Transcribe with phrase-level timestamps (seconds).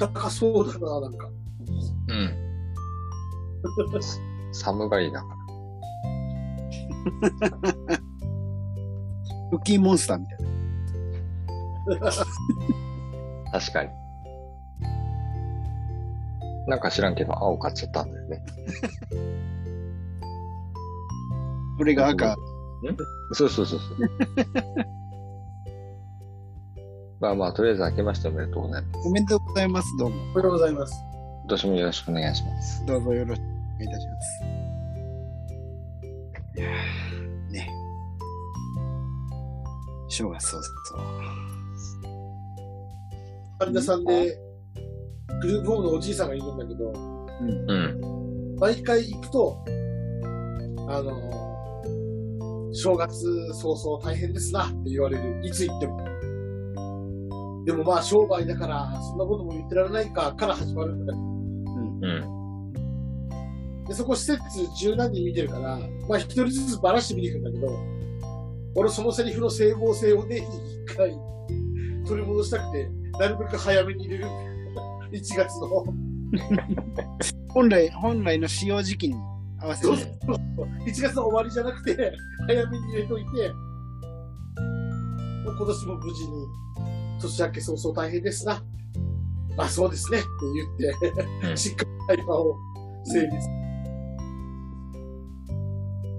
[0.00, 1.28] あったかそうだな、なんか。
[2.08, 2.34] うん。
[4.52, 5.36] 寒がりだから。
[9.50, 10.38] クッキーモンスターみたい
[12.00, 12.10] な。
[13.52, 13.90] 確かに。
[16.66, 18.42] なんか知らんけど、青買っちゃったんだよね。
[21.78, 22.36] これが赤。
[23.32, 24.99] そうそうそうそう。
[27.20, 29.06] まあまあ、とりあえず明けましておめでとうございます。
[29.06, 29.88] おめでとうございます。
[29.98, 30.16] どうも。
[30.16, 30.94] おめでとうございます。
[31.42, 32.86] 今年もよろしくお願いします。
[32.86, 34.44] どうぞよろしくお願いいたします。
[36.56, 37.70] いやーね。
[40.08, 41.00] 正月そうそう。
[43.58, 44.38] 患者さんで、
[45.42, 46.90] グループホームのおじいさんがいるんだけど、
[47.38, 48.56] うん。
[48.58, 49.62] 毎回行くと、
[50.88, 55.42] あの、正月早々大変ですなって言われる。
[55.44, 56.09] いつ行っても。
[57.66, 61.24] でもまあ商売だから、そんなことも言ってられないかから始まるんだけど。
[61.24, 61.30] う
[63.82, 63.84] ん。
[63.86, 64.40] で、そこ施設
[64.78, 67.78] 十何人見てるから、まあ一人ずつばらして見に行くんだけど、
[68.76, 70.48] 俺そのセリフの整合性を年に
[70.84, 71.12] 一回
[72.06, 72.88] 取り戻したくて、
[73.18, 74.50] なるべく早めに入れるんだよ。
[75.12, 75.84] 1月の。
[77.48, 79.16] 本来、本来の使用時期に
[79.58, 80.36] 合わせそうてそう。
[80.56, 80.66] そう。
[80.86, 82.12] 1月の終わりじゃなくて、
[82.46, 83.28] 早めに入れといて、
[85.44, 86.46] もう今年も無事に、
[87.20, 88.62] 年明け早々大変ですな。
[89.56, 90.18] あ、そうですね。
[90.18, 90.26] って
[90.78, 90.94] 言っ
[91.42, 92.56] て、うんしっかり会話を
[93.04, 93.36] 成立。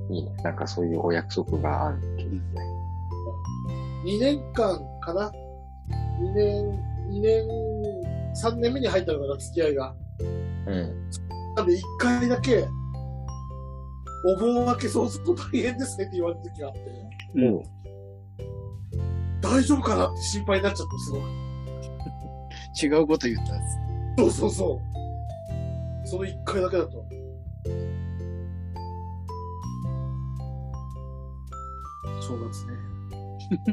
[0.09, 0.31] いいね。
[0.43, 2.41] なんかそういうお約束があるっていうね。
[4.05, 5.31] 2年間かな
[6.19, 7.47] ?2 年、2年、
[8.43, 9.95] 3年目に入ったのかな、付き合いが。
[10.67, 11.09] うん。
[11.55, 12.67] なんで1回だけ、
[14.23, 16.79] お盆明け早々大変ですねって言われた時があって、
[17.35, 17.80] うん
[19.51, 21.27] 大丈夫かなって心配になっちゃって、すごく。
[22.81, 24.41] 違うこと言ったんです。
[24.41, 24.81] そうそうそ
[26.05, 26.07] う。
[26.07, 27.05] その一回だけだと。
[32.21, 32.73] 正月ね。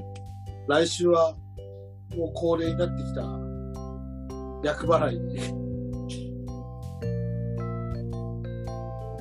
[0.67, 1.37] 来週は、
[2.17, 3.23] もう恒例になってきた、
[4.65, 5.39] 厄払いに。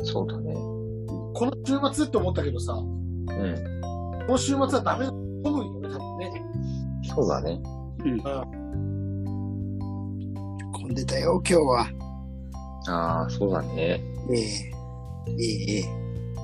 [0.03, 0.55] そうだね。
[0.55, 3.81] この週末って思ったけどさ、うん。
[4.25, 5.16] この週末はダメだ。
[7.17, 7.59] そうだね。
[10.71, 11.87] 混んでたよ、今日は。
[12.87, 13.99] ああ、そうだね。
[14.31, 14.39] ええ
[15.27, 15.83] えええ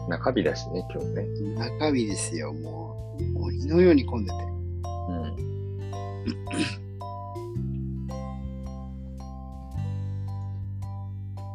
[0.09, 1.27] 中日だしね、今日ね。
[1.59, 3.23] え中日ですよ、もう。
[3.39, 4.35] もう火のように混んでて。
[4.35, 5.35] うん。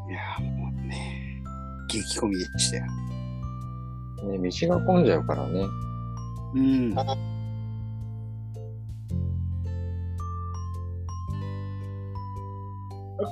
[0.08, 1.42] いやーもうね、
[1.88, 2.84] 激混みでしたよ。
[4.28, 5.66] ね、道が混んじゃうからね。
[6.54, 6.94] うん。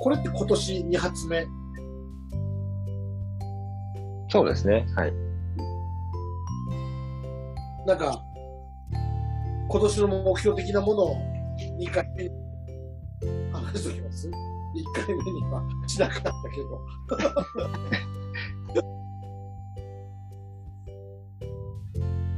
[0.01, 1.47] これって今年2発目。
[4.29, 4.87] そうですね。
[4.97, 5.13] はい。
[7.87, 8.23] なんか、
[9.69, 11.17] 今年の目標的なものを
[11.81, 12.31] 2回目に
[13.53, 14.33] 話しておきます ?1
[14.95, 16.81] 回目にはしなかったけど。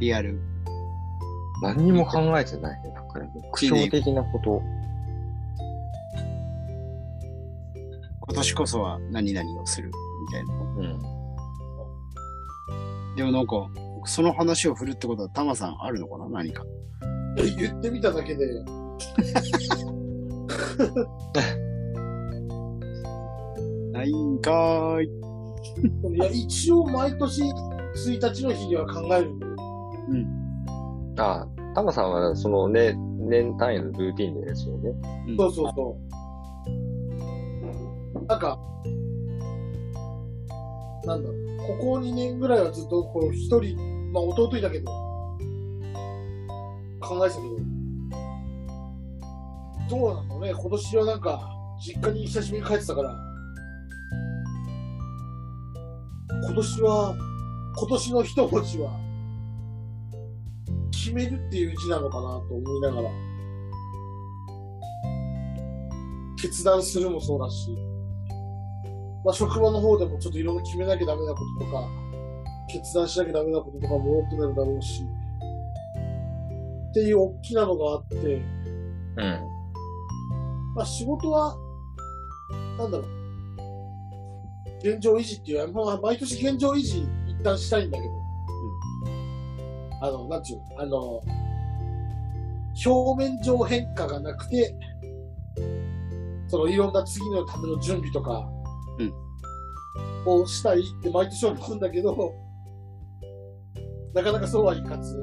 [0.00, 0.40] リアル。
[1.62, 2.90] 何にも考えてないね。
[2.90, 4.62] なんかね、苦笑的なこと。
[8.38, 9.90] 年こそは何々をする。
[9.90, 10.54] みたいな。
[10.54, 10.98] うん。
[13.16, 13.68] でもなんか、
[14.04, 16.28] その話を振るってことは、タマさんあるのかな？
[16.28, 16.64] 何か。
[17.36, 18.46] 言ってみただけで、
[23.92, 25.10] ないんかーい。
[26.14, 29.56] いや、一応毎年1日の日には考えるんだよ。
[31.18, 34.92] ああ、タマさんはそのね、年単位のルーティンですよね。
[35.36, 36.27] そうそうそう。
[38.28, 38.58] なんか、
[41.06, 43.74] なんだろう、ここ2年ぐらいはずっとこう一人、
[44.12, 44.90] まあ弟いたけど、
[47.00, 47.56] 考えてたけど、
[49.88, 53.16] どうなのね、今年はなんか、実家に久しぶりに帰ってたから、
[56.44, 57.16] 今年は、
[57.78, 58.90] 今年の一文字は、
[60.90, 63.10] 決めるっていう字なのかなと思いながら、
[66.38, 67.87] 決断するもそうだし、
[69.24, 71.88] まあ、職場の方でもちょっといろいろ決めなきゃダメなこととか、
[72.68, 75.02] 決断しなきゃダメなこととかも多くなるだろうし、
[76.90, 78.40] っていう大きなのがあって、う
[79.20, 79.40] ん。
[80.74, 81.56] まあ、仕事は、
[82.78, 83.18] なんだろう、
[84.82, 88.10] 現状維持っていう、まあ、毎年現状維持一旦したいんだけど、
[90.00, 91.22] あの、なんていうの、あの、
[92.86, 94.76] 表面上変化がなくて、
[96.46, 98.57] そのいろんな次のための準備とか、うん
[100.26, 102.34] をしたいって毎年思うんだけど、
[104.14, 105.16] なかなかそうはいかず、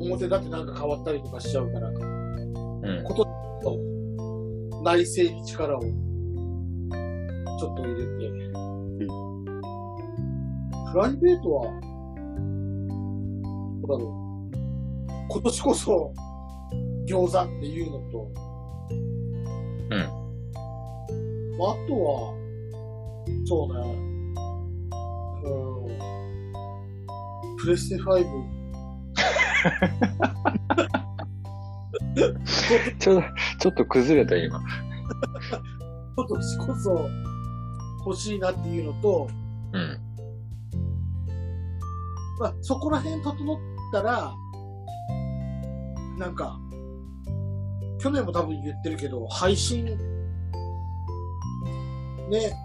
[0.00, 1.96] 表だってなんか変わったりとかしちゃうから、うん。
[3.04, 3.18] 今年
[3.64, 8.06] の内政に力をちょっと入れて、
[10.92, 11.64] プライベートは、
[13.82, 14.26] どうだろう。
[15.28, 16.12] 今年こそ
[17.06, 18.30] 餃子っていうのと、
[19.90, 20.25] うん
[21.58, 22.34] まあ、あとは、
[23.46, 23.80] そうね、
[25.44, 25.48] う
[27.52, 28.56] ん、プレステ5、
[32.98, 33.22] ちょ、
[33.58, 34.60] ちょっと崩れた今。
[36.16, 37.08] 今年こそ
[38.06, 39.28] 欲しいなっていうのと、
[39.72, 39.98] うん。
[42.38, 43.58] まあ、そこら辺整っ
[43.92, 44.34] たら、
[46.18, 46.58] なんか、
[47.98, 49.98] 去年も多分言ってるけど、配信、
[52.30, 52.56] ね、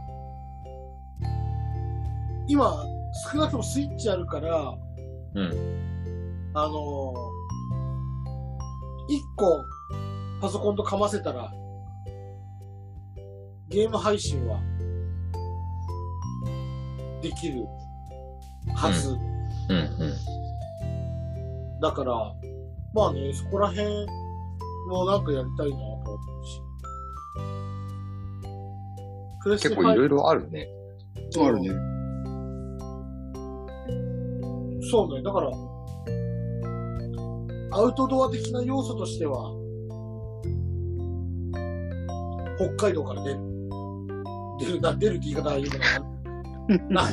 [2.47, 2.83] 今、
[3.31, 4.75] 少なくともスイッチあるから、
[5.35, 5.51] うん。
[6.53, 7.13] あの
[9.07, 9.63] 一個、
[10.41, 11.51] パソコンとかませたら、
[13.69, 14.59] ゲーム配信は、
[17.21, 17.65] できる
[18.75, 19.11] はず。
[19.11, 19.17] うん。
[19.69, 20.07] う
[21.77, 21.79] ん。
[21.79, 22.13] だから、
[22.93, 23.87] まあね、そこら辺
[24.89, 26.61] もなんかやりたいなと思うし。
[29.43, 30.67] プレステ5結構いろいろあるね。
[31.39, 31.69] あるね。
[34.89, 35.51] そうね、だから、
[37.73, 39.51] アウトドア的な要素としては、
[42.57, 43.39] 北海道から出る。
[44.59, 45.83] 出るな、出るって言い方は言うけど
[46.89, 47.01] な。
[47.09, 47.11] な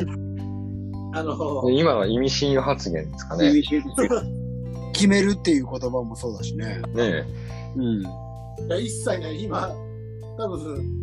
[1.15, 3.53] あの、今は意味深有発言ですかね。
[4.93, 6.83] 決めるっていう言葉もそうだしね。
[6.95, 7.25] ね
[7.77, 8.03] うん。
[8.03, 9.71] いや一切ね、今、
[10.37, 10.98] 多分、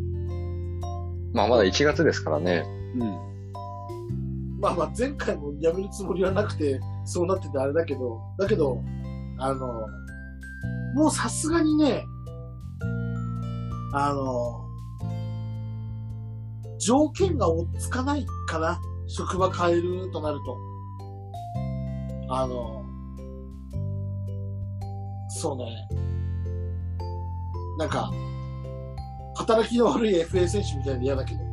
[1.35, 2.63] まあまだ1月ですからね。
[2.97, 4.59] うん。
[4.61, 8.81] まあまあ前回もやめるつもりはなくて、そうなっててあれだけど、だけど、
[9.37, 9.85] あの、
[10.95, 12.05] もうさすがにね、
[13.93, 14.65] あの、
[16.79, 18.79] 条件が追っつかないかな。
[19.07, 20.57] 職場変えるとなると。
[22.29, 22.81] あの、
[25.27, 25.65] そうね。
[27.77, 28.09] なんか、
[29.35, 31.39] 働きの悪い FA 選手みたいで嫌だけど。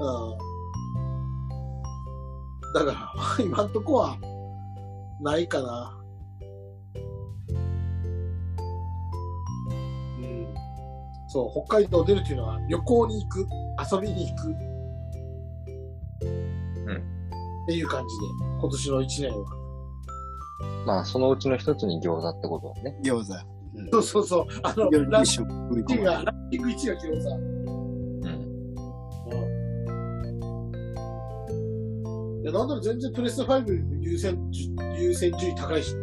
[0.00, 0.48] うん
[2.74, 3.12] だから、
[3.44, 4.16] 今んとこは、
[5.20, 5.94] ないかな。
[10.20, 10.46] うん。
[11.28, 13.46] そう、北海道出るっていうのは、旅行に行く、
[13.92, 14.48] 遊びに行く。
[16.86, 17.18] うん
[17.64, 18.24] っていう感じで、
[18.60, 19.57] 今年の一年は。
[20.86, 22.98] まあそのうちの一つに餃子ってことだね。
[23.02, 23.34] 餃子。
[23.92, 24.46] そうそうそう。
[24.62, 26.04] あの、夜ランキングが、込む。
[26.04, 27.30] ランキング1が餃子。
[27.36, 27.40] う
[32.40, 32.42] ん。
[32.42, 35.94] いや、なんなら全然プレステ5優先順優先順位高いし。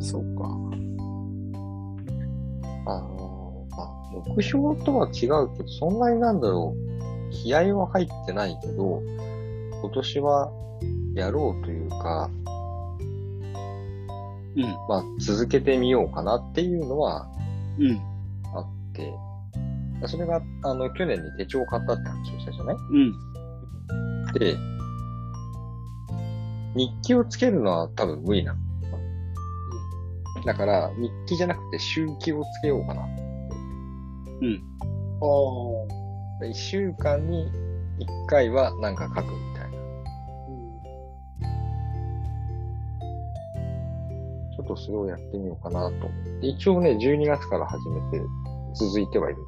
[0.00, 0.44] そうか。
[2.88, 3.88] あのまあ、
[4.36, 9.02] 目標とは違うけど、そんなになんだろう、気合は入ってないけど、
[9.86, 10.50] 今年は
[11.14, 12.28] やろうというか、
[14.56, 14.62] うん。
[14.88, 17.28] まあ、続けてみようかなっていうのは
[17.78, 18.00] うん。
[18.52, 19.12] あって、
[20.08, 22.76] それが、あの、去年に手帳を買ったって話をしたじゃない？
[22.76, 23.12] うん。
[24.40, 24.56] で、
[26.74, 28.58] 日記をつけるのは多分無理なの。
[30.44, 33.02] だから、日記じゃなくて周記をつけようかな。
[33.02, 33.04] あ
[36.42, 36.46] あ。
[36.50, 37.48] 一週間に
[37.98, 39.55] 一回はなんか書くみ
[44.66, 46.46] とそれをやってみようかなと思って。
[46.46, 48.20] 一応ね、12月から始めて
[48.74, 49.46] 続いてはいるん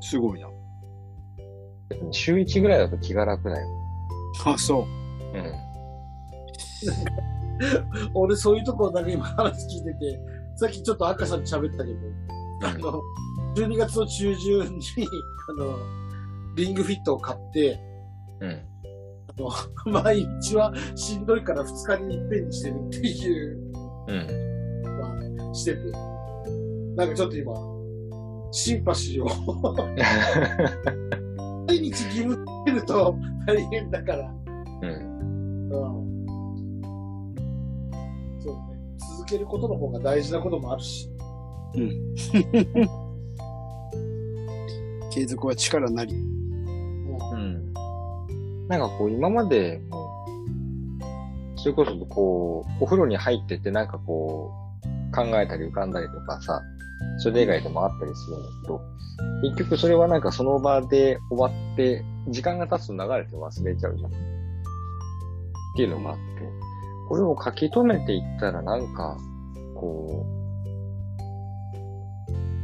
[0.00, 0.48] すごいな。
[2.10, 3.68] 週1ぐらいだと気が楽だよ。
[4.44, 4.82] あ、そう。
[5.36, 5.52] うん。
[8.14, 10.20] 俺そういうところだけ今話聞いてて、
[10.56, 11.98] さっきちょっと赤さんに喋ったけど、
[12.62, 13.02] あの、
[13.54, 14.82] 12月の中旬に、
[15.48, 15.76] あの、
[16.54, 17.80] リングフィットを買って、
[18.40, 18.62] うん。
[19.38, 19.42] あ
[19.86, 23.58] の、 毎日はしんどいから2日に一遍にしてるっていう、
[24.08, 24.26] うん。
[25.00, 25.16] ま
[25.50, 25.80] あ、してて、
[26.96, 27.54] なんかちょっと今、
[28.50, 29.28] シンパシーを、
[31.68, 33.14] 毎日義務つけると
[33.46, 34.34] 大変だから、
[34.82, 34.90] うん。
[34.90, 34.92] う
[35.66, 35.68] ん。
[38.40, 38.60] そうね。
[39.16, 41.10] 続けることの方が大事なこともあるし。
[45.10, 46.37] 継続は力なり。
[48.68, 50.08] なんかこう今までも
[51.58, 54.52] それこそこう、お風呂に入っててなんかこ
[55.12, 56.62] う、考えたり浮かんだりとかさ、
[57.18, 58.80] それ以外でもあったりするんだけど、
[59.42, 64.10] 結局それはなんかその場で終わって、時間が経つと流れて忘れちゃうじゃん。
[64.10, 64.14] っ
[65.76, 66.22] ていうのがあって、
[67.08, 69.18] これを書き留めていったらなんか、
[69.74, 70.38] こう、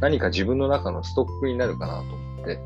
[0.00, 2.60] 何か自分の中のストックになるかなと思って。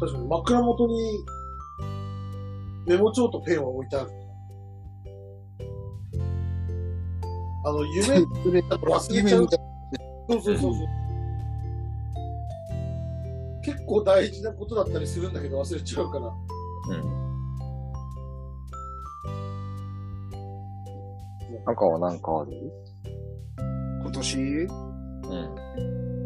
[0.00, 1.24] 確かに枕元に
[2.86, 4.10] メモ帳とペンは置いてある。
[7.66, 8.18] あの、夢
[8.70, 9.48] 忘れちゃう
[10.30, 10.86] そうそうそうそう。
[13.62, 16.26] 結構大事なことだったりするんだけど忘れちゃうから。
[16.26, 16.30] う
[16.94, 17.18] ん。
[21.66, 22.72] 赤はなんかある？
[24.02, 24.38] 今年？
[24.38, 24.66] う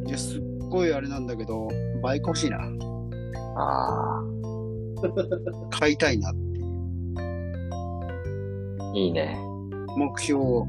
[0.04, 0.06] ん。
[0.06, 1.66] いや、すっごいあれなんだけど、
[2.02, 2.58] バイク欲しいな。
[3.54, 4.22] ああ、
[5.70, 6.32] 買いたいな。
[8.94, 9.38] いいね。
[9.96, 10.66] 目標を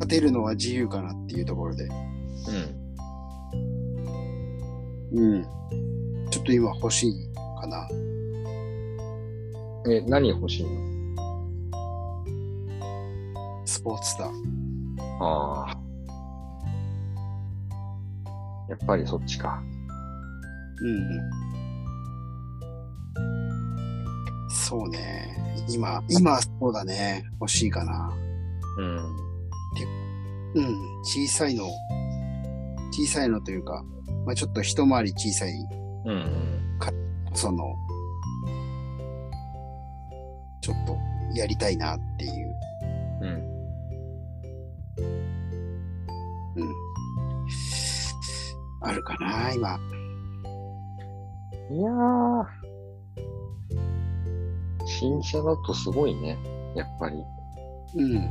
[0.00, 1.88] 立てるのは自由かなっていうところで。
[5.12, 5.18] うん。
[5.18, 5.46] うん。
[6.30, 7.14] ちょっと今欲しい
[7.60, 7.88] かな。
[9.90, 10.70] え、何欲しいの？
[13.64, 14.28] スポーツスター。
[15.20, 15.78] ああ。
[18.68, 19.62] やっぱりそっちか。
[20.82, 21.48] うんうん。
[24.50, 25.36] そうね。
[25.68, 27.24] 今、今そうだね。
[27.40, 28.12] 欲しいかな。
[28.78, 29.28] うん。
[30.54, 31.02] うん。
[31.04, 31.64] 小さいの、
[32.92, 33.84] 小さいのというか、
[34.24, 35.52] まあちょっと一回り小さい、
[36.04, 36.58] うん。
[37.34, 37.64] その、
[40.60, 40.96] ちょっと
[41.34, 42.54] やりたいなっていう。
[43.22, 43.28] うん。
[46.56, 46.74] うん。
[48.80, 49.78] あるかな、今。
[51.70, 52.44] いやー。
[54.86, 56.38] 新車だとすごいね。
[56.74, 57.16] やっぱり。
[57.96, 58.28] うん。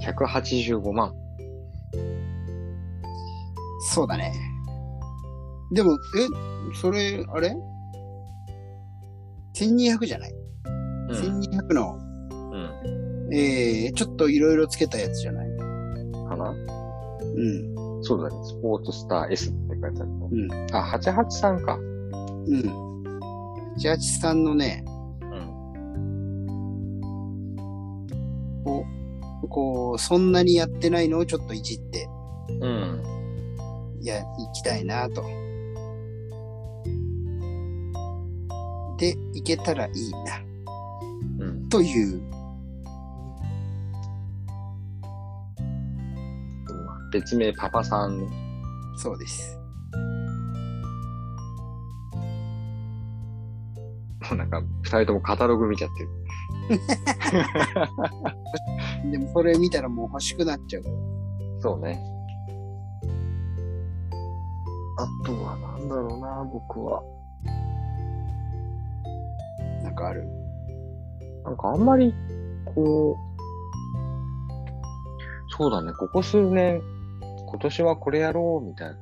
[0.00, 1.12] 185万。
[3.90, 4.32] そうだね。
[5.72, 5.96] でも、え、
[6.80, 7.56] それ、あれ
[9.54, 10.32] ?1200 じゃない、
[11.08, 11.16] うん。
[11.40, 11.98] ?1200 の、
[12.52, 12.56] う
[13.30, 13.34] ん。
[13.34, 15.48] えー、ちょっといろいろつけたやつじゃない？
[16.28, 16.50] かな？
[16.50, 18.02] うん。
[18.02, 18.44] そうだね。
[18.44, 20.28] スポーツスター S 書いてあるの。
[20.30, 20.52] うん。
[20.74, 21.76] あ、883か。
[21.76, 22.98] うん。
[23.78, 24.84] 88さんのね、
[25.22, 25.62] うん。
[28.64, 28.84] こ
[29.42, 32.08] う、こう、そんなにやってないのをちょっといじって、
[32.60, 33.02] うん。
[34.00, 35.22] いや、行きたいなと。
[38.98, 40.40] で、行けたらいいな、
[41.46, 41.68] うん。
[41.68, 42.20] という。
[47.12, 48.28] 別名パパさん。
[48.96, 49.57] そうです。
[54.36, 56.08] なんか、二人ともカタログ見ちゃってる。
[59.10, 60.94] でも、それ見たらもう欲しくなっちゃうから。
[61.60, 62.00] そうね。
[64.98, 67.02] あとはなんだろうな、僕は。
[69.82, 70.28] なんかある。
[71.44, 72.12] なんかあんまり、
[72.66, 73.18] こう、
[75.56, 76.82] そうだね、ここ数年、
[77.48, 78.96] 今年はこれやろうみたいな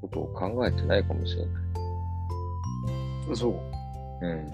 [0.00, 1.54] ことを考えてないかもしれない。
[3.36, 3.75] そう。
[4.22, 4.50] うん。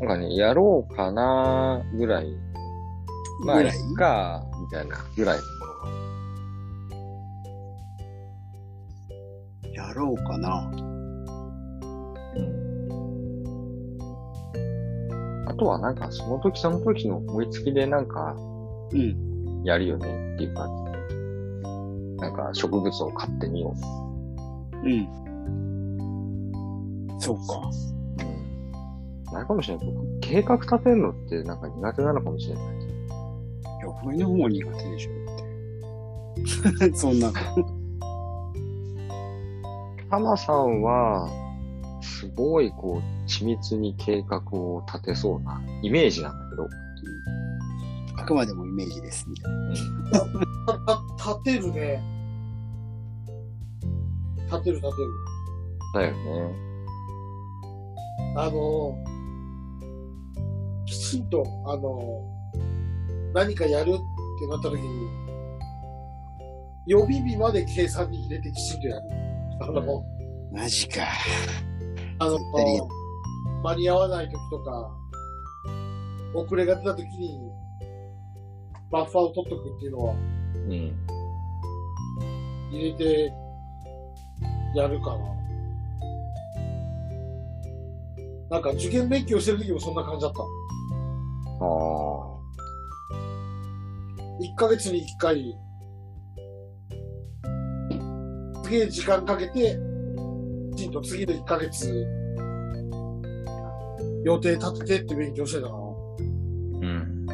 [0.00, 2.26] なんかね、やろうかなぐらい。
[3.44, 3.76] まあ、いぐらい？
[3.76, 5.38] っか、みたいなぐらい
[9.74, 10.70] やろうかな。
[15.48, 18.36] あとはなんか、その時その時の思いつきでなんか、
[18.92, 19.62] うん。
[19.64, 20.82] やるよねっていう感じ。
[22.20, 23.74] なんか、植物を買ってみよ
[24.84, 25.21] うん。
[27.22, 27.70] そうか。
[28.20, 28.24] う。
[28.24, 29.32] うん。
[29.32, 29.86] ないかもしれない。
[29.86, 32.64] 僕、計画立てるのってなんか苦手なのかもしれない。
[32.64, 32.68] い
[33.80, 35.14] や、俺の方も苦手でしょっ
[36.80, 36.94] て。
[36.98, 37.34] そんなの。
[40.10, 41.28] タマさんは、
[42.02, 46.68] すごいこう、緻密に計画を立てそうなイメージなんだけど。
[48.16, 50.80] あくまでもイメージです、みたいな。
[50.84, 52.02] た、た、立てるね。
[54.50, 55.08] 立てる立てる。
[55.94, 56.71] だよね。
[58.36, 58.96] あの、
[60.86, 62.22] きちんと、あの、
[63.34, 65.08] 何かやるってなった時に、
[66.86, 69.02] 予備日まで計算に入れてきちんとやる。
[69.60, 70.04] あの、
[70.52, 71.02] マジか。
[72.18, 72.38] あの
[73.62, 74.90] 間に合わない時とか、
[76.34, 77.52] 遅れが出た時に、
[78.90, 80.96] バッファーを取っとくっていうのはうん。
[82.70, 83.32] 入れて
[84.74, 85.41] やるかな。
[88.52, 90.42] なんか受験勉強してる時もそんな感じだった。
[90.42, 90.44] あ
[91.64, 92.22] あ。
[94.42, 95.56] 1ヶ月に1回、
[98.62, 99.78] すげえ時間かけて、
[100.76, 102.06] きちんと次の1ヶ月、
[104.22, 105.74] 予定立ててって勉強してたな。
[105.74, 105.78] う
[106.86, 107.26] ん。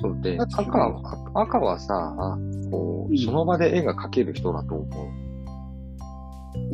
[0.00, 2.14] そうで、赤は、赤はさ、
[2.70, 4.86] こう、うんその場で絵が描ける人だと思う。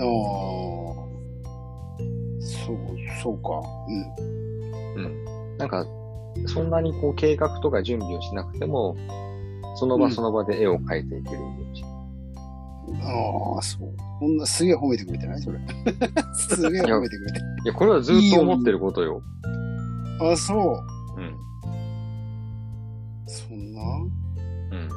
[0.02, 0.84] ああ。
[2.66, 2.76] そう、
[3.23, 3.62] そうか。
[4.97, 5.04] うん。
[5.04, 5.25] うん。
[5.59, 5.87] なんか、
[6.47, 8.97] そんなにこう計画とか準備をしなくても、
[9.76, 11.85] そのうん場その場で絵を描いていけるイメージ。
[13.02, 13.94] ああ、そう。
[14.21, 15.40] こんなすげえ褒めてくれてない？
[15.40, 15.59] それ。
[16.35, 17.38] すげえ褒めてくれて。
[17.64, 19.23] いや、これはずっと思ってることよ。
[20.21, 20.85] あ、そ
[21.16, 21.21] う。
[21.21, 21.37] うん。
[23.26, 23.80] そんな？
[24.73, 24.88] うん。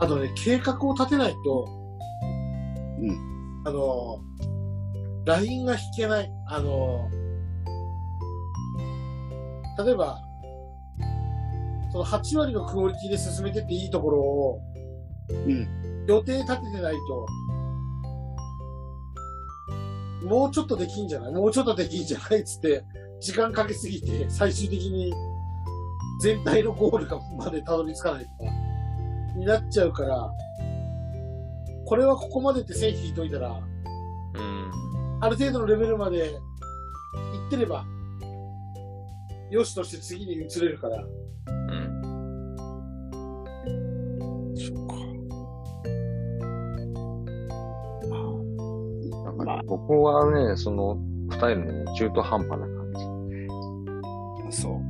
[0.00, 1.68] あとね、計画を立てないと、
[3.00, 3.62] うん。
[3.64, 4.20] あの、
[5.28, 6.32] LINE が引けない。
[6.46, 7.06] あの、
[9.84, 10.22] 例えば、
[11.92, 14.60] その8割のクオリティで進めてっていいところを、
[15.30, 15.68] うん。
[16.08, 16.94] 予定立ててない
[20.22, 21.32] と、もうちょっとできんじゃない？
[21.34, 22.40] もうちょっとできんじゃない？
[22.40, 22.82] っつって、
[23.20, 25.12] 時間かけすぎて、最終的に
[26.22, 28.50] 全体のゴールがまでたどり着かないとか、
[29.36, 30.32] になっちゃうから、
[31.84, 33.60] これはここまでって線引いといたら、
[34.34, 34.87] うん。
[35.20, 36.40] ある程度のレベルまで行
[37.48, 37.84] ってれば、
[39.50, 42.02] よしとして次に移れるから、うん。
[44.56, 44.94] そっか。
[49.24, 50.96] だからまあ僕はね、その
[51.30, 53.00] 二人のね中途半端な感じ。
[54.48, 54.74] あ、そう。
[54.74, 54.80] うん。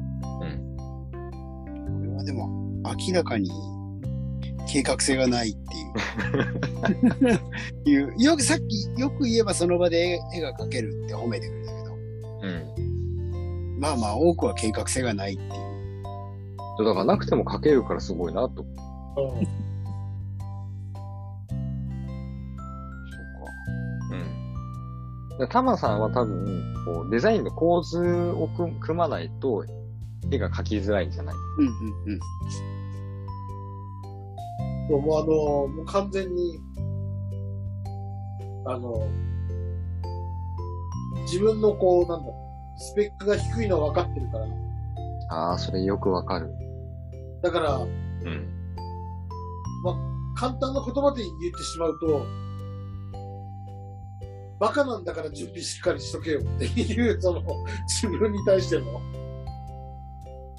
[0.76, 2.48] これはでも、
[2.84, 3.50] 明らかに
[4.68, 5.58] 計画性がないって
[7.90, 8.00] いう。
[8.12, 11.94] いうよくさっき、よく言えばその場で絵絵が描けるって褒めてくれたけど、
[12.42, 12.48] う
[13.76, 13.80] ん。
[13.80, 15.48] まあまあ多くは計画性がないっていう。
[16.84, 18.62] だからなくても描けるからすごいなと。
[18.62, 19.38] うん
[24.10, 25.38] うん。
[25.38, 27.98] でタマさんは多分、こう、デザインの構図
[28.36, 29.64] を組組まないと、
[30.30, 31.34] 絵が描きづらいんじゃない？
[31.58, 31.72] うんうん
[32.12, 32.20] うん。
[34.96, 36.60] もうあの、もう完全に、
[38.66, 39.06] あの、
[41.22, 42.32] 自分のこう、なんだ
[42.78, 44.46] スペックが低いのは分かってるから、
[45.30, 46.50] ああ、それよくわかる。
[47.42, 48.58] だから、うん。
[50.38, 52.24] 簡単な言葉で言ってしまうと、
[54.60, 57.42] バカなんだから準備しっかりしとけよっていう、その、
[57.88, 58.84] 自分に対しての、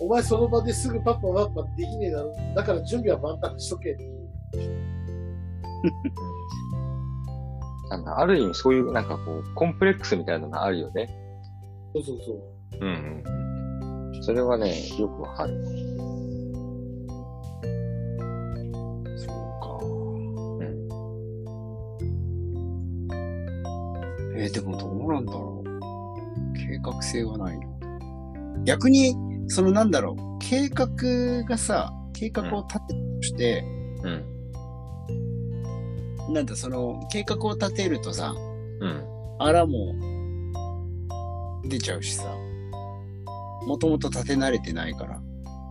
[0.01, 2.33] お前その場ですぐパッパパッパできねえだろ。
[2.55, 4.18] だから準備は万端しとけっていう。
[7.89, 11.09] なんだ、ある意味そういうなんかこう、コンプレックスみたいなのがあるよね。
[11.93, 12.37] そうそうそう。
[12.81, 13.27] うんう
[14.17, 14.23] ん。
[14.23, 15.65] それはね、よくわかる。
[19.17, 19.27] そう
[19.61, 19.79] か。
[19.85, 19.87] う
[20.63, 20.65] ん。
[24.37, 25.69] えーでもどうなんだろう。
[26.53, 27.67] 計画性がないな。
[28.65, 29.15] 逆に、
[29.47, 30.21] そのなんだろう。
[30.39, 30.87] 計画
[31.43, 33.63] がさ、計画を立てるとして、
[34.03, 34.23] うん。
[36.29, 38.33] なんだ、その、計画を立てるとさ、
[38.79, 39.03] うん。
[39.39, 39.95] あらも
[41.65, 42.23] 出ちゃうしさ。
[43.65, 45.09] もともと立て慣れてないから。
[45.09, 45.23] だか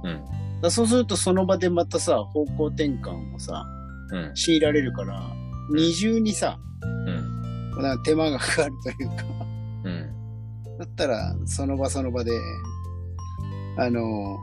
[0.04, 0.24] うん。
[0.62, 3.64] らそうするとその場でまたさ、方向転換をさ、
[4.12, 4.34] うん。
[4.34, 5.20] 強いられるから、
[5.70, 7.82] 二重にさ、うん。
[7.82, 9.14] なんか手間がかかるというか、
[9.84, 10.10] うん。
[10.78, 12.32] だったら、その場その場で、
[13.76, 14.38] あの、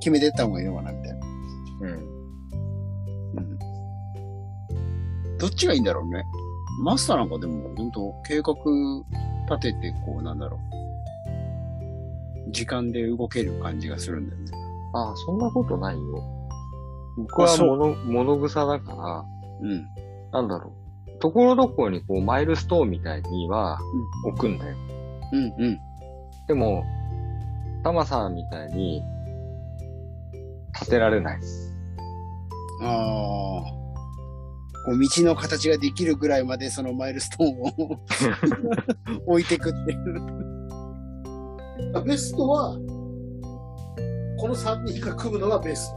[0.00, 1.26] 決めてった方がいいのかな、みたいな。
[1.80, 1.88] うん。
[1.88, 2.05] うん。
[5.38, 6.24] どっちがいいんだろうね。
[6.82, 8.54] マスターなんかでも、本当計画
[9.56, 12.50] 立てて、こう、なんだろう。
[12.52, 14.52] 時間で動ける感じがするんだよね。
[14.94, 16.22] ああ、そんなことないよ。
[17.16, 19.24] 僕は物、物草だから、
[19.62, 19.86] うん。
[20.32, 20.72] なんだろ
[21.08, 21.18] う。
[21.18, 23.78] ところどころにこう、マイルストーンみたいには
[24.24, 24.76] 置くんだよ。
[25.32, 25.78] うん、うん。
[26.46, 26.84] でも、
[27.82, 29.02] タマさんみたいに、
[30.74, 31.40] 立てられない。
[32.82, 33.75] ああ。
[34.86, 38.00] こう、道の形ができるぐらいまで、そのマイルストーンを
[39.26, 40.04] 置いてくっていう。
[42.04, 42.74] ベストは、
[44.38, 45.96] この3人が組むのがベスト。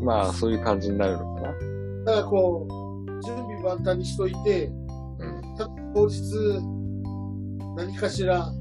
[0.02, 1.48] まあ、そういう感じになるのかな。
[2.06, 5.42] だからこう、準備万端にしといて、うん。
[5.56, 6.20] た当日、
[7.76, 8.52] 何かしら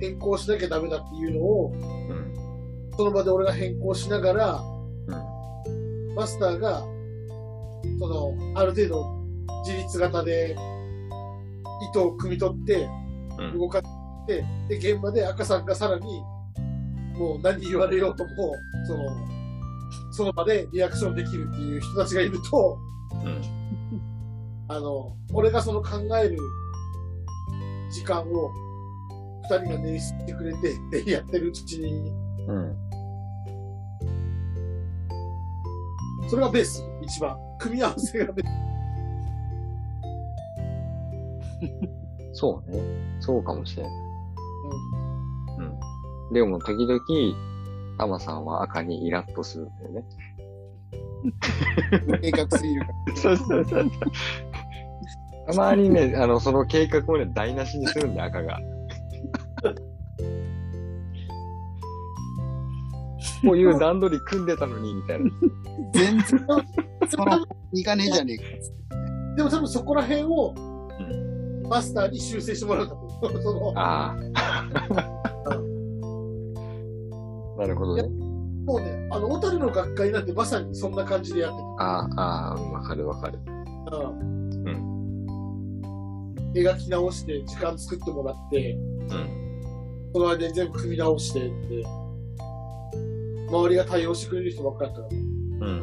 [0.00, 2.32] 変更しなきゃダメだっていうのを、うん。
[2.96, 4.69] その場で俺が変更しながら、うん。
[6.14, 6.80] マスターが、
[7.98, 9.20] その、ある程度
[9.66, 10.56] 自立型で
[11.90, 12.88] 糸を汲み取って
[13.38, 13.58] うん。
[13.58, 13.84] 動かし
[14.26, 16.22] て、で、現場で赤さんがさらに、
[17.18, 18.54] もう何言われようとも、
[18.86, 19.02] その、
[20.12, 22.78] その場でリアクションできるっていう人たちがいると、
[23.24, 23.42] うん。
[24.68, 26.38] あの、俺がその考える
[27.92, 28.50] 時間を
[29.42, 32.12] 二人が捻出してくれて、で、やってるうちに、
[32.46, 32.89] うん。
[36.28, 37.36] それがベース、一番。
[37.58, 38.70] 組み合わせがベース。
[42.32, 42.82] そうね。
[43.20, 43.92] そうかもしれない。
[45.58, 46.32] うんうん。
[46.32, 47.00] でも、時々、
[47.98, 50.04] タマさんは赤にイラッとするんだよね。
[52.22, 53.90] 計画すぎるか そうそうそう。
[55.46, 58.60] たまにね、あの、その計画をね、台無しにするんだよ、赤が。
[63.42, 65.24] こういう段取り組んでたのに、みたいな。
[65.24, 65.32] ら。
[65.92, 66.24] 全然、
[67.08, 68.44] その、いかねえじゃねえか。
[69.36, 70.54] でも多分そこら辺を、
[71.64, 73.42] うマスターに修正してもらうと思う。
[73.42, 74.70] その、ああ。
[77.58, 78.02] なるほどね。
[78.64, 83.38] もうね、あの、小樽の学会なんてまさにそんな感じでやってああ、ああ、わかるわかる。
[83.90, 83.96] た。
[83.96, 85.20] うん。
[86.54, 90.10] 描き直して、時間作ってもらって、うん。
[90.12, 91.84] その間に全部組み直してって、
[93.50, 95.16] 周りが対応してくれる人ばっかりだったから。
[95.66, 95.80] うん。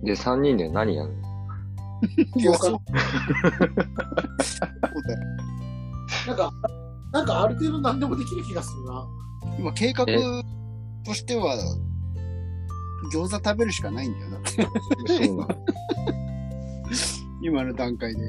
[0.00, 0.04] ん。
[0.04, 1.14] で、三人で何やる？
[2.36, 2.80] の。
[6.26, 6.52] なんか、
[7.12, 9.06] なんかある程度何でもできる気がするな。
[9.58, 10.16] 今、計画え
[11.04, 11.56] としては、
[13.12, 14.38] 餃子食べるしかないんだよな。
[14.46, 15.48] そうなの。
[17.42, 18.20] 今の段階で。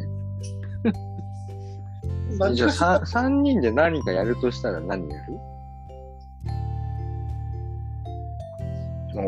[2.54, 3.06] じゃあ、
[3.43, 5.39] 人で何かやるとしたら何やる？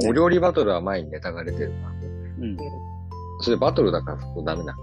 [0.10, 1.92] お料理バトルは前にネタが出てるから。
[2.40, 2.58] うん。
[3.42, 4.76] それバトルだからそこダメだ。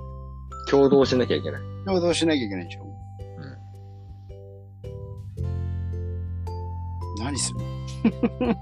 [0.71, 1.63] 共同しなきゃいけない。
[1.85, 2.85] 共同しなきゃいけないでしょ。
[7.19, 7.59] 何する？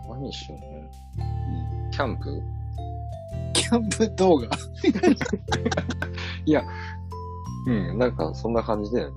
[0.08, 0.90] 何しようね。
[1.92, 2.42] キャンプ
[3.52, 4.10] キャンプ？
[4.16, 4.48] 動画。
[6.44, 6.64] いや、
[7.66, 9.16] うん、なんかそんな感じだよね。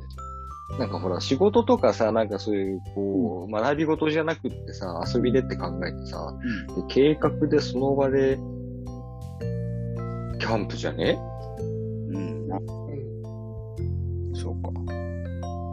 [0.80, 6.34] なんかほら、仕事とかさ、なんかそういう、こう、学び事じゃなくってさ、遊びでって考えてさ、
[6.76, 8.38] で計画でその場で、
[10.40, 11.18] キャンプじゃね？
[12.10, 12.48] うん。
[12.48, 14.70] なうんそうか。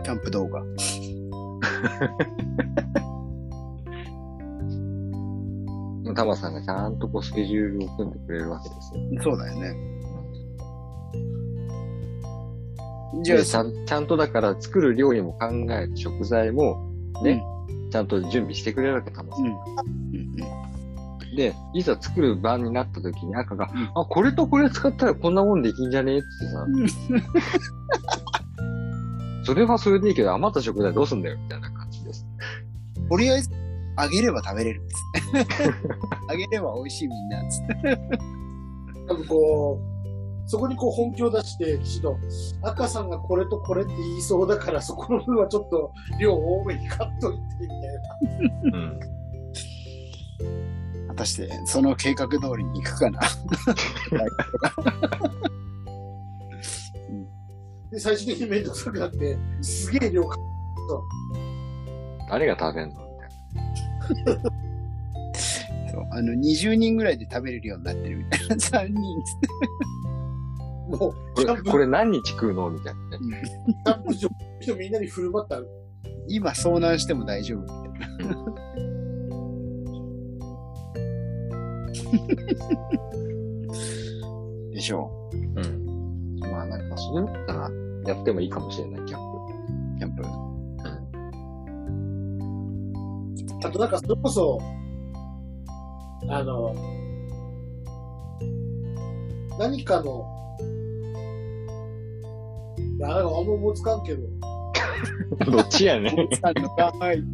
[0.05, 0.63] キャンプ動画。
[6.15, 9.01] タマさんがちゃんとこうスケジュールを組んでくれるわけですよ。
[9.23, 9.75] そうだよね。
[13.23, 16.91] じゃあでちゃんとだから作る料理も考えて食材も
[17.23, 17.43] ね、
[17.91, 19.47] ちゃんと準備してくれるわけ、タマさん。
[19.47, 19.53] うん。
[19.53, 21.37] うん。
[21.37, 26.67] で、いざ作る番になった時に赤が、うんあ、これとこれ使ったらこんなもんできんじゃねえってさ、
[29.45, 32.27] それはそれでいいけど余った食材どうすんだよみたいな感じです。
[33.09, 33.51] とりあえず、
[33.97, 35.71] あげれば食べれるっつって。
[36.29, 37.99] あげれば美味しいみんなっつって。
[39.09, 39.92] 多分こう、
[40.47, 42.19] そこにこう本気を出して、きちんと、
[42.63, 47.79] 赤さんがこれとこれって言いそうだから、そこの分はちょっと量多めに買っといて、みたい
[48.73, 48.79] な。
[48.79, 49.01] うん。
[51.09, 53.21] 果たして、その計画通りに行くかな。
[57.91, 60.43] で、最終的にめんどくさくなって、すげえ量買っ
[62.29, 63.01] 誰が食べんのみ
[64.25, 64.39] たい
[65.93, 66.09] そう。
[66.11, 68.57] あの、20人ぐらいで食べれるようになってるみたいな。
[68.57, 69.49] 3人っつって。
[70.97, 71.15] もう。
[71.35, 72.71] これ、これ何日食うの？
[72.71, 73.43] みたいなね。
[73.85, 75.63] キャンプ場の人みんなに振る舞ったら、
[76.29, 78.37] 今遭難しても大丈夫みたいな。
[84.73, 86.39] でしょうん。
[86.41, 87.71] まあなんか、それだったら
[88.07, 90.23] やってもいいかもしれない、キャンう、キャンプ。
[93.65, 94.59] あとなんかそれこそ、
[96.29, 96.75] あの、
[99.59, 100.27] 何かの、
[103.03, 104.23] いや、なんかあんま思いつかんけど、
[105.41, 105.51] プ。
[105.51, 106.37] どっちやねん。
[106.37, 107.25] さんのかわいい。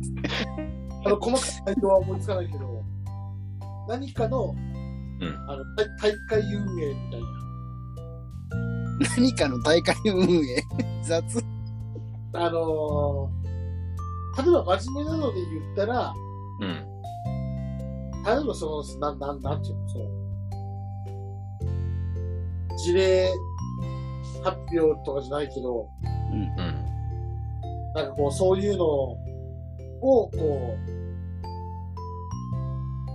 [1.05, 2.83] あの、細かい内容は思いつかないけど、
[3.87, 4.55] 何かの、
[5.21, 7.27] うんあの、大大会運営みたいな。
[9.17, 10.65] 何かの大会運営。
[11.05, 11.45] 雑。
[12.33, 13.39] あのー
[14.39, 16.15] 例えば真面目なので言ったら、
[16.61, 16.69] うん。
[18.25, 20.07] 例えばその、なん、なん、なんていうの、その、
[22.77, 23.33] 事例
[24.43, 26.41] 発表とかじゃないけど、うん。
[26.41, 26.57] うん。
[27.95, 29.17] なんかこう、そういうのを、
[30.01, 30.99] こう、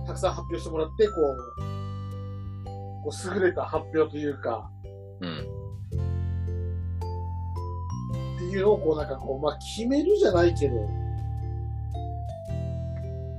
[0.06, 1.36] たくさん発表してもらって、こう、
[3.04, 4.70] こう優れた発表というか、
[5.20, 5.38] うん。
[8.36, 10.74] っていうのをこうなんかこう、まあ決めるじゃないけど、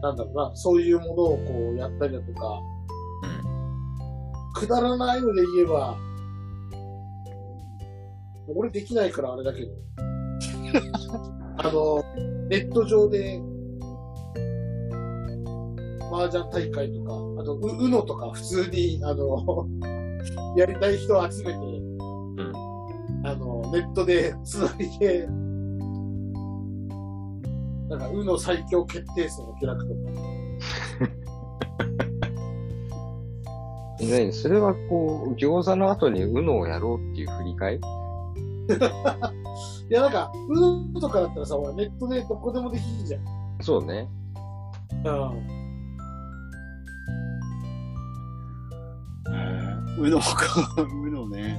[0.02, 2.62] なんだろうな、そういうものをこうやったりだとか、
[4.56, 5.98] くだらないので言えば、
[8.48, 9.72] 俺できないからあれだけど、
[11.58, 12.04] あの、
[12.50, 13.42] ネット上で、
[16.12, 19.68] 麻雀大会とか、あと、う、うのとか普通に、あの、
[20.56, 21.62] やりたい人を集めて、う
[22.44, 22.54] ん。
[23.26, 25.28] あの、ネットでつないで、
[27.90, 30.00] なんか、うの最強決定戦を開くとか。
[34.32, 38.05] それはこう、餃子の後に UNO をやろうっていう振り返り？
[39.90, 43.22] いや、なんか、うのとかだったらさ、ほら、ネットでどこでもできるじゃん。
[43.62, 44.08] そうね。
[45.04, 45.56] うん。
[49.98, 51.58] うのか、うのね。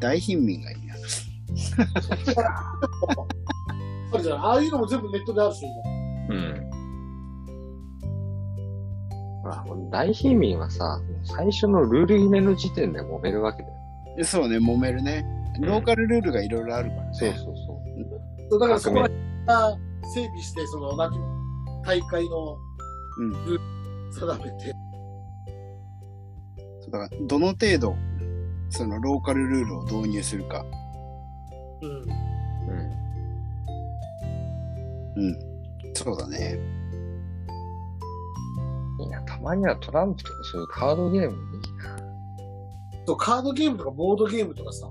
[0.00, 0.94] 大貧民がいいな。
[4.12, 4.38] あるじゃん。
[4.44, 5.64] ああいうのも全部ネットであるし、
[6.28, 6.36] 今。
[6.36, 6.70] うん。
[9.42, 13.74] ほら、大貧民はさ、最初のルール決めの時点で揉めるわけだよ。
[14.16, 15.24] でそうね、揉めるね。
[15.60, 17.10] ローカルルールがいろいろあるからね。
[17.12, 17.56] そうそうそう。
[18.50, 19.76] そうだからそこら辺が
[20.14, 22.58] 整備して、その、なんていうの、大会の
[23.18, 23.60] うんルール
[24.12, 24.74] 定めて、
[26.80, 27.94] そうだからどの程度、
[28.70, 30.64] そのローカルルールを導入するか。
[31.82, 31.90] うん。
[31.90, 32.04] うん。
[35.16, 35.94] うん。
[35.94, 36.58] そうだね。
[39.08, 41.96] いや、たまにはトランプとかそういうカードゲームもいいな。
[43.06, 44.90] そう、カードゲームとかボードゲームとかさ、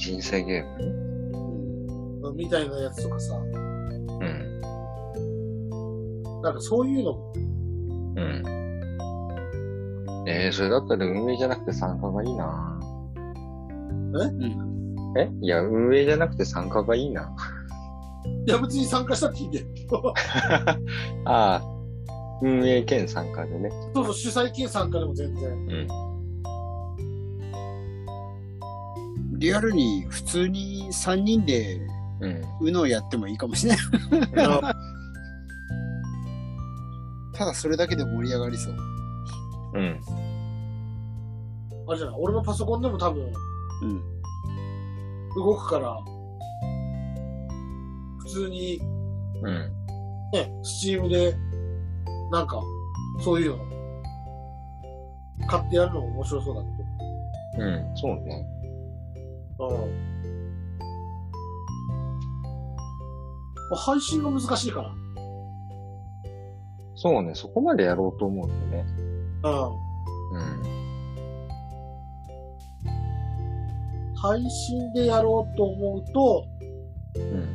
[0.00, 2.36] 人生ゲームうん。
[2.36, 4.60] みたいなやつとかさ、うん。
[6.42, 7.32] なんかそういうのも、
[8.16, 8.42] うん。
[10.26, 12.80] えー、それだったら運営じゃなくて参加がいいな
[14.14, 15.18] うん。
[15.18, 15.30] え？
[15.42, 17.30] いや、運営じゃなくて参加がいいな。
[18.46, 19.66] いや別に参加したっていいんだよ。
[21.26, 21.62] ああ、
[22.42, 23.70] 運営兼参加でね。
[23.94, 25.50] そうそう、主催兼参加でも全然。
[25.50, 26.09] うん。
[29.40, 31.80] リアルに普通に3人で
[32.20, 32.42] うん。
[32.60, 33.80] UNO やってもいいかもしれない。
[37.32, 38.76] ただそれだけで盛り上がりそう。
[39.74, 40.00] うん。
[41.88, 43.32] あれじゃない俺のパソコンでも多分
[43.82, 44.02] うん。
[45.36, 45.98] 動くから、
[48.18, 48.78] 普通に
[49.42, 49.72] うん。
[50.32, 51.34] ね、スチームで、
[52.30, 52.60] なんか、
[53.24, 53.64] そういうの、
[55.48, 56.62] 買ってやるのも面白そうだ
[57.56, 57.96] けうん。
[57.96, 58.59] そうね。
[59.68, 59.68] ど。
[59.68, 59.92] うん。
[63.70, 64.90] まあ配信が難しいから。
[66.96, 67.34] そうね。
[67.34, 68.90] そこまでやろうと思うんだよね。
[69.44, 69.52] うん。
[69.62, 70.70] うん。
[74.16, 76.44] 配信でやろうと思うと、
[77.16, 77.48] うん。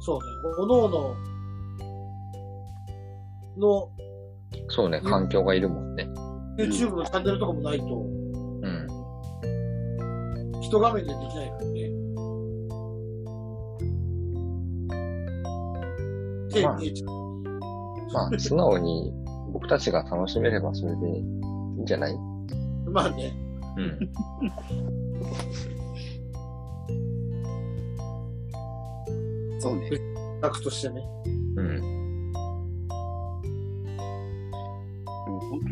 [0.00, 0.24] そうね、
[0.58, 1.14] おのおの
[3.58, 3.88] の
[4.68, 5.00] そうね。
[5.02, 6.08] 環境がいるもんね。
[6.58, 8.17] YouTube のチャンネルとかもないと、うん。
[10.68, 11.90] 一画面でできないからね。
[16.52, 17.10] 手見えちゃう。
[18.12, 19.12] まあ、素直に
[19.52, 22.18] 僕たちが楽しめればそれでいいんじゃない？
[22.92, 23.34] まあね。
[23.78, 23.98] うん。
[29.60, 29.90] そうね。
[30.42, 31.02] 楽としてね。
[31.56, 32.32] うん。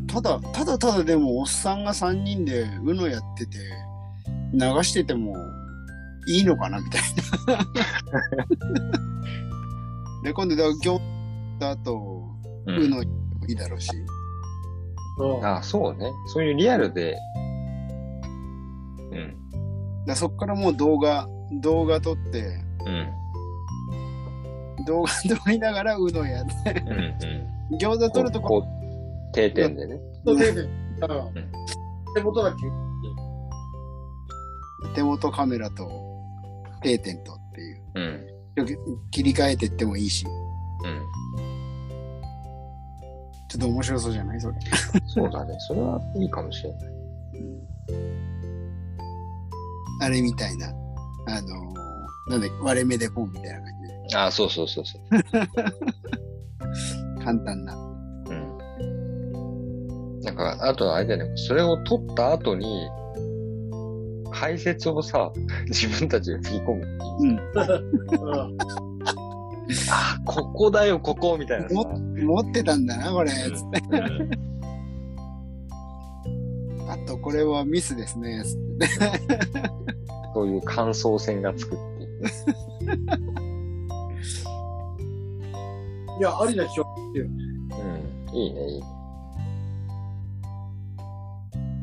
[0.07, 3.59] ただ、ただただでもおっさんが3人で UNO やってて、
[4.53, 5.35] 流してても
[6.27, 7.03] いいのかなみたい
[7.47, 7.65] な。
[10.25, 11.01] で、今度、だ行
[11.59, 12.25] だと、
[12.67, 13.03] う UNO ん。
[13.49, 13.91] いいだろうし。
[15.19, 15.47] うん。
[15.47, 16.11] ああ、そうね。
[16.27, 17.17] そういうリアルで、
[19.13, 19.37] うん。
[20.07, 21.29] だそっからもう動画、
[21.61, 23.09] 動画撮って、うん。
[24.85, 26.89] 動画撮りながら UNO やって、うん。
[26.91, 27.79] うん。
[27.79, 28.67] 餃子撮るとこ、こ
[29.31, 30.01] う、定点でね。
[30.25, 30.71] そう手で、うん。
[32.15, 32.86] 手元だけ。
[34.95, 35.91] 手元カメラと
[36.83, 37.83] 定点とっていう。
[37.95, 38.27] うん。
[39.11, 40.29] 切り替えてってもいいし、う
[40.89, 41.01] ん。
[43.49, 44.41] ちょっと面白そうじゃない？
[44.41, 44.57] それ。
[45.07, 45.55] そうだね。
[45.69, 46.81] それはいいかもしれない。
[50.03, 50.69] あれみたいな。
[51.29, 51.77] あのー
[52.29, 54.17] なんだっけ、割れ目でポンみたいな感じで。
[54.17, 55.03] ああ、そうそうそうそう。
[57.25, 57.77] 簡単な。
[57.77, 57.79] う
[58.33, 58.59] ん。
[60.23, 62.89] なんか、あとはあれだよね、それを取った後に、
[64.37, 65.33] 排泄をさ、
[65.69, 67.23] 自分たちで振り込むっていう。
[67.23, 67.31] うん。
[67.31, 68.59] うん。
[69.91, 71.75] あ、ここだよ、ここみたいなさ。
[71.75, 73.31] 持ってたんだな、これ。
[73.31, 73.83] つって
[76.89, 78.43] あと、これはミスですね。
[78.45, 78.87] つって
[80.35, 82.23] そういう感想戦がつくっていう。
[86.19, 86.87] いや、ありな気は。
[86.97, 88.37] うん。
[88.37, 88.96] いいね、いいね。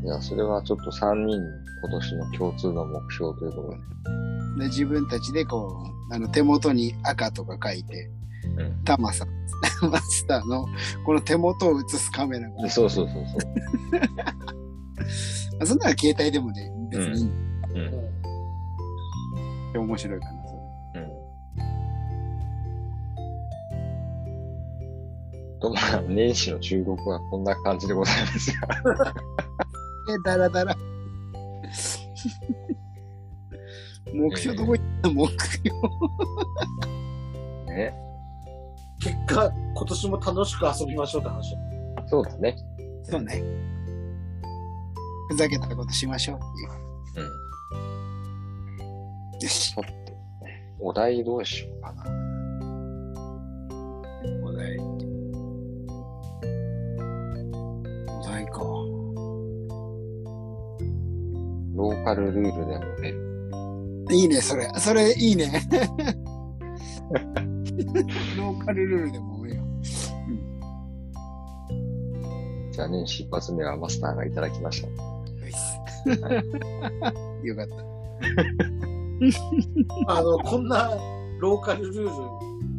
[0.04, 1.48] いや、それはちょっと3人の
[1.82, 3.78] 今年の共通の目標ということで。
[4.60, 8.10] で自分たちでこう、あの手元に赤とか書いて、
[8.58, 9.30] うんタマさん、
[9.90, 10.68] マスターの
[11.06, 12.64] この手元を映すカメラが。
[12.64, 13.40] でそうそうそうそう。
[15.62, 17.30] あそんなの携帯でもね、別にいい
[19.76, 19.82] うん。
[19.82, 20.56] 面白いかな、そ
[20.96, 21.08] うん。
[25.62, 29.14] と、まあ、年始の収録はこんな感じでございますが。
[30.08, 30.14] れ。
[30.14, 30.76] え、だらだら。
[34.14, 35.70] 目標どこ行った目標。
[37.68, 37.94] ね。
[39.00, 41.56] 結果、今年も楽しく遊びましょうって話。
[42.08, 42.56] そうだね。
[43.04, 43.44] そうね。
[45.30, 47.28] ふざけたことしましょうっていう。
[47.28, 47.30] う
[49.36, 49.40] ん。
[49.40, 49.76] よし。
[50.80, 52.33] お題どうしようかな。
[61.84, 63.14] ローカルルールでもね、
[64.16, 64.72] いいね、それ。
[64.78, 65.52] それ、いいね。
[68.38, 69.62] ローカルルールでもいいよ。
[72.72, 74.88] じゃあ年始一発目はマスターがいただきました。
[74.88, 74.94] よ
[75.52, 76.14] し
[77.48, 77.76] よかった。
[80.16, 80.90] あの、こんな
[81.40, 82.12] ローカルルール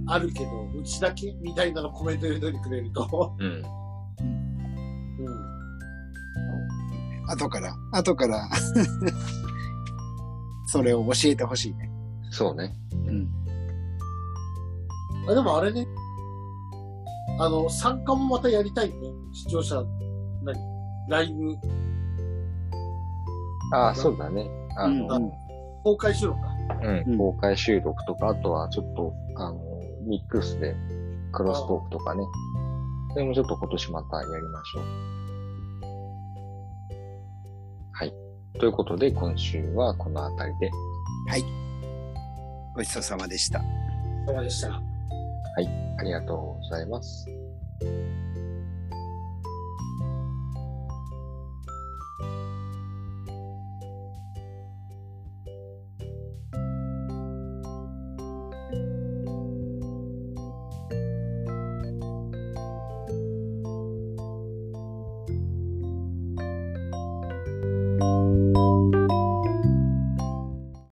[0.06, 3.34] あるけど、うちだけみたいなのコメント入れといてくれると。
[3.38, 3.62] うん。
[7.28, 8.48] 後から、後から、
[10.66, 11.90] それを教えてほしいね。
[12.30, 12.76] そうね。
[12.92, 13.28] うん。
[15.28, 15.86] あでもあれね、
[17.38, 18.94] あの、参加もまたやりたいね。
[19.32, 19.82] 視聴者、
[20.42, 20.58] 何？
[21.08, 21.54] ライブ、
[23.76, 24.48] ああ、そうだね。
[24.76, 25.32] あの、うん
[25.84, 26.48] 公開収録か。
[26.82, 29.60] うん、うん公開収録とか、あとはちょっと、あの、
[30.06, 30.74] ミックスで
[31.32, 32.24] クロストークとかね。
[33.12, 34.84] それもちょっと今年またやりましょう。
[38.58, 40.70] ということで、今週はこのあたりで、
[42.74, 43.58] ごちそうさまでした。
[43.58, 44.68] いかがでした
[45.98, 47.26] ありがとうございます。